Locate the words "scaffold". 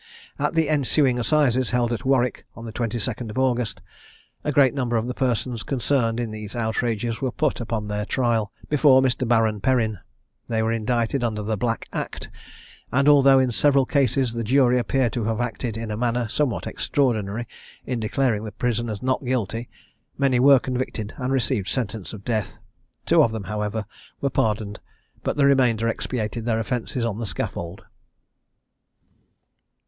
27.27-27.83